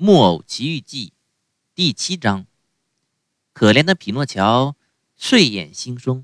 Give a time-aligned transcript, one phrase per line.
[0.00, 1.08] 木偶奇遇记》
[1.74, 2.46] 第七章。
[3.52, 4.76] 可怜的匹诺乔
[5.16, 6.22] 睡眼惺忪，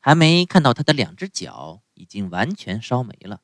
[0.00, 3.42] 还没看到他的两只脚已经完全烧没了，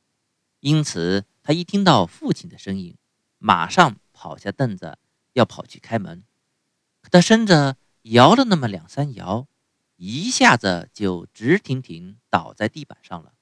[0.59, 2.96] 因此他一听到父亲的声音，
[3.38, 4.98] 马上跑下凳子
[5.34, 6.24] 要跑去开门。
[7.00, 9.46] 可他身子摇了那么两三摇，
[9.94, 13.32] 一下子就直挺挺倒在地板上了。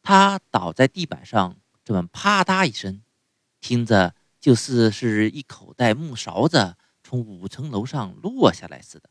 [0.00, 3.02] 他倒在地板上，这么啪嗒一声，
[3.60, 9.08] 听着就似是一口袋木勺子从五层楼上落下来似的。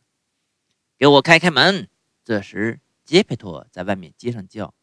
[1.00, 1.88] 给我开开门！
[2.26, 4.74] 这时，杰佩托在外面街上叫：“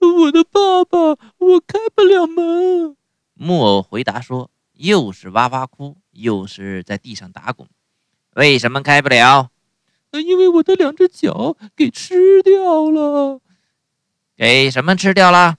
[0.00, 0.98] 我的爸爸，
[1.36, 2.96] 我开不了门。”
[3.34, 7.68] 木偶回答说：“又是哇哇哭，又是在地上打滚。
[8.34, 9.50] 为什么开不了？
[10.12, 13.42] 因为我的两只脚给吃掉了。”
[14.34, 15.58] 给什么吃掉了？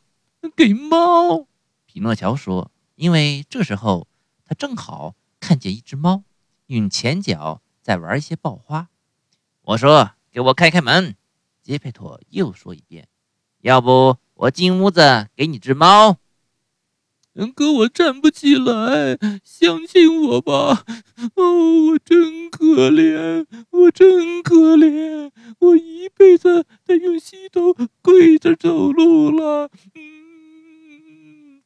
[0.55, 1.45] 给猫。
[1.85, 4.07] 匹诺乔说：“因为这时候
[4.53, 6.23] 正好看见一只猫
[6.67, 8.89] 用前脚在玩一些爆花。”
[9.63, 11.15] 我说：“给我开开门。”
[11.63, 13.07] 杰佩托又说一遍
[13.61, 16.17] ：“要不我进屋子给你只猫。”
[17.55, 20.85] 可我站不起来，相信我吧。
[21.33, 29.71] 哦，我真可怜，我真可怜，我一辈子得用膝头跪着走路了。
[29.95, 31.63] 嗯，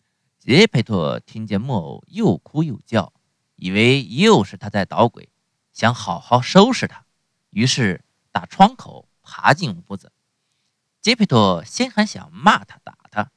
[0.57, 3.13] 杰佩托听见木偶又哭又叫，
[3.57, 5.29] 以为又是他在捣鬼，
[5.71, 7.05] 想好好收拾他，
[7.51, 10.11] 于是打窗口爬进屋子。
[10.99, 13.29] 杰佩托先还想骂他打他，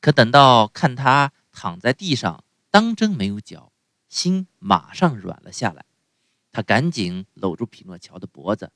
[0.00, 1.32] 可等到看他。
[1.52, 3.70] 躺在地上，当真没有脚，
[4.08, 5.84] 心马上软了下来。
[6.50, 8.72] 他赶紧搂住匹诺乔的脖子，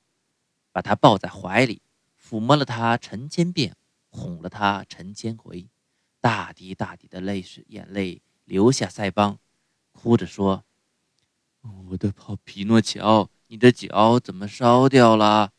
[0.70, 1.82] 把他抱在怀里，
[2.16, 3.74] 抚摸了他成千遍，
[4.08, 5.68] 哄了他成千回，
[6.22, 9.38] 大滴大滴的泪水眼泪流下腮帮，
[9.90, 10.62] 哭着说
[11.90, 15.50] ：“我的好皮诺乔，你的脚怎么烧掉了？”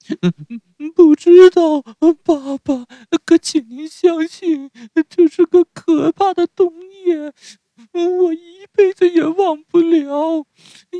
[0.96, 1.82] 不知道，
[2.24, 2.86] 爸爸。
[3.26, 4.70] 可请您相信，
[5.08, 6.72] 这是个可怕的冬
[7.04, 7.32] 夜，
[7.92, 10.46] 我一辈子也忘不了。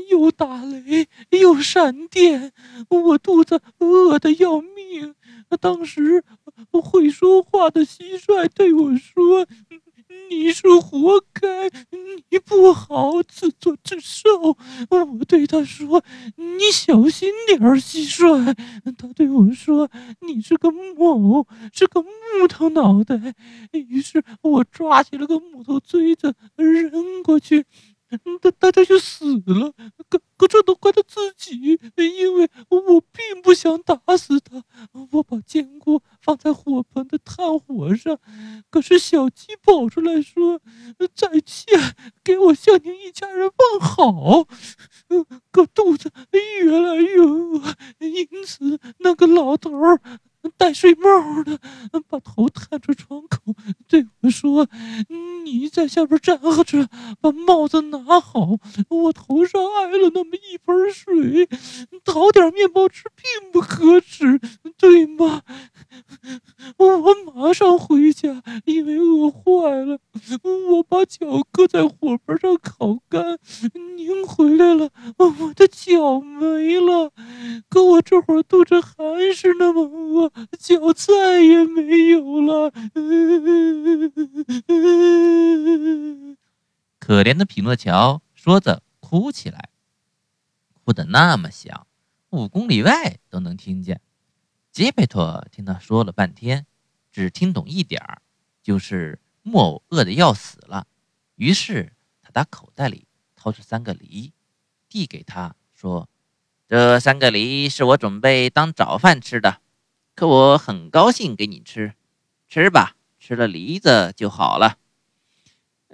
[0.09, 2.53] 又打雷，又闪电，
[2.87, 5.15] 我肚子饿得要命。
[5.59, 6.23] 当时，
[6.81, 9.47] 会说话的蟋蟀对我说。
[10.29, 11.69] 你是活该，
[12.29, 14.29] 你不好自作自受。
[14.89, 16.03] 我对他说
[16.37, 18.55] ：“你小心点儿，蟋蟀。”
[18.97, 19.89] 他对我说
[20.21, 23.35] ：“你是个木偶，是个木头脑袋。”
[23.73, 27.65] 于是我抓起了个木头锥子扔过去。
[28.41, 29.73] 大大家就死了，
[30.07, 34.63] 可可这都怪他自己，因为我并不想打死他。
[35.09, 37.17] 我把坚果放在火盆的
[37.95, 38.19] 上，
[38.69, 40.59] 可是小鸡跑出来说
[41.13, 44.47] ：“再见，给我向您一家人问好。”
[45.51, 49.99] 可肚子越来越饿，因此那个老头儿。
[50.57, 51.57] 戴睡帽的，
[52.09, 53.55] 把头探出窗口
[53.87, 54.67] 对我说
[55.63, 56.89] ：“你在下边站着，
[57.21, 58.57] 把帽子拿好。
[58.89, 61.47] 我头上挨了那么一盆水，
[62.03, 64.41] 讨点面包吃并不可耻，
[64.77, 65.41] 对吗？”
[66.75, 69.97] 我马上回家，因为饿坏了。
[70.73, 73.39] 我把脚搁在火盆上烤干。
[73.95, 77.09] 您回来了，我的脚没了。
[77.69, 82.69] 可我这会儿肚子还是那么饿，脚再也没有了。
[87.05, 89.67] 可怜的匹诺乔说着哭起来，
[90.85, 91.85] 哭得那么响，
[92.29, 93.99] 五公里外都能听见。
[94.71, 96.65] 杰佩托听他说了半天，
[97.11, 98.21] 只听懂一点儿，
[98.61, 100.87] 就是木偶饿得要死了。
[101.35, 103.05] 于是他打口袋里
[103.35, 104.31] 掏出三个梨，
[104.87, 106.07] 递给他说
[106.69, 109.59] ：“这三个梨是我准备当早饭吃的，
[110.15, 111.95] 可我很高兴给你吃，
[112.47, 114.77] 吃吧，吃了梨子就好了。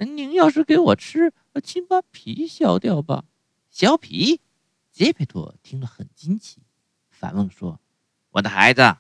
[0.05, 1.33] 您要是给我吃，
[1.63, 3.25] 请把皮削掉吧。
[3.69, 4.41] 削皮？”
[4.91, 6.61] 杰佩托听了很惊奇，
[7.09, 7.79] 反问说。
[8.31, 8.97] 我的孩子，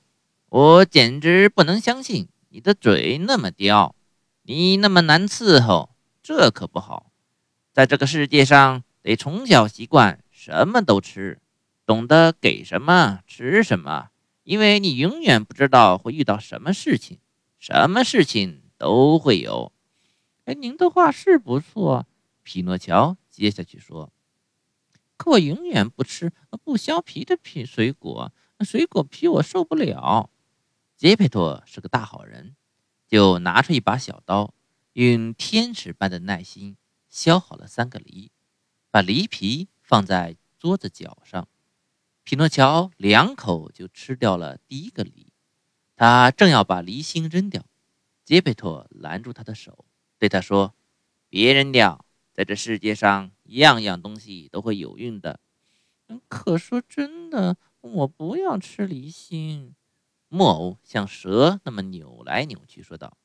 [0.49, 3.95] 我简直不能相信你的嘴那么刁，
[4.43, 7.11] 你那么难伺候，这可不好。
[7.71, 11.39] 在这个世界上，得从小习惯什么都吃，
[11.85, 14.09] 懂得给什么吃什么，
[14.43, 17.19] 因为你永远不知道会遇到什么事情，
[17.59, 19.71] 什么事情都会有。
[20.49, 22.07] 哎，您的话是不错，
[22.41, 24.11] 匹诺乔接下去说。
[25.15, 28.33] 可我永远不吃不削皮的皮水果。
[28.61, 30.31] 水果皮我受不了。
[30.97, 32.55] 杰佩托是个大好人，
[33.07, 34.55] 就拿出一把小刀，
[34.93, 36.77] 用天使般的耐心
[37.09, 38.31] 削好了三个梨，
[38.89, 41.47] 把梨皮放在桌子角上。
[42.23, 45.31] 匹诺乔两口就吃掉了第一个梨，
[45.95, 47.63] 他正要把梨心扔掉，
[48.25, 49.85] 杰佩托拦住他的手，
[50.19, 50.75] 对他说
[51.29, 55.39] ：“别扔掉，在这世界上，样样东西都会有用的。”
[56.27, 59.75] 可说真的，我不要吃梨心。
[60.27, 63.17] 木偶像蛇那么扭来扭去，说道：“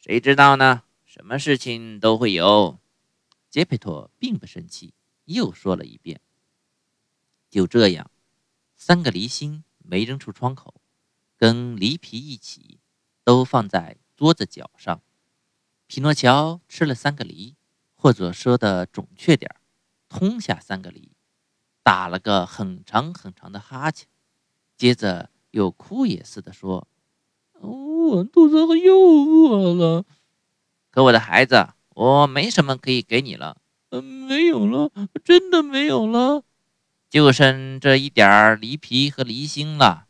[0.00, 0.82] 谁知道呢？
[1.04, 2.78] 什么事情都会有。”
[3.50, 4.94] 杰佩托并不生气，
[5.26, 6.20] 又说了一遍。
[7.50, 8.10] 就这样，
[8.74, 10.80] 三个梨心没扔出窗口，
[11.36, 12.80] 跟梨皮一起，
[13.22, 15.02] 都放在桌子角上。
[15.86, 17.54] 匹诺乔吃了三个梨，
[17.94, 19.54] 或者说的准确点
[20.08, 21.12] 吞下三个梨，
[21.82, 24.06] 打了个很长很长的哈欠，
[24.76, 25.30] 接着。
[25.54, 26.88] 又哭也似的说
[27.62, 30.04] ：“我肚子又饿了。
[30.90, 33.58] 可我的孩子，我没什么可以给你了。
[33.90, 34.90] 嗯，没有了，
[35.22, 36.42] 真的没有了，
[37.08, 40.08] 就剩这一点儿梨皮和梨心了。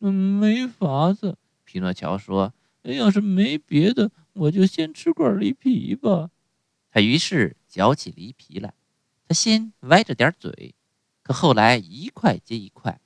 [0.00, 2.52] 嗯，没法子。”匹诺乔说
[2.84, 6.30] ：“要是没别的，我就先吃块梨皮吧。”
[6.90, 8.74] 他于是嚼起梨皮来。
[9.28, 10.74] 他先歪着点嘴，
[11.22, 13.00] 可后来一块接一块，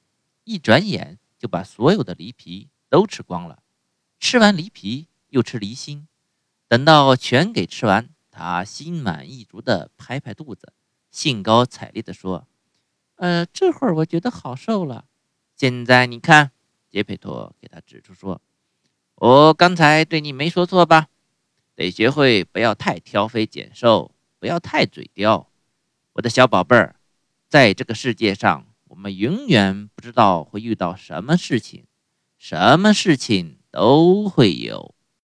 [0.44, 1.18] 一转眼。
[1.40, 3.62] 就把所有的梨皮都吃光了，
[4.18, 6.06] 吃完梨皮又吃梨心，
[6.68, 10.74] 等到全给吃完，他心满意足地拍拍肚子，
[11.10, 12.46] 兴高采烈地说
[13.16, 15.06] ：“呃，这会儿我觉得好受了。
[15.56, 16.50] 现在你看，
[16.90, 18.42] 杰佩托给他指出说
[19.16, 21.08] ：‘我刚才对你没说错吧？
[21.84, 25.50] 得学会不要太挑肥拣瘦，不要太嘴刁，
[26.12, 26.96] 我的小宝贝儿，
[27.48, 31.86] 在这个世界上。’”我们永远不知道会遇到什么事情，
[32.36, 34.96] 什么事情都会有。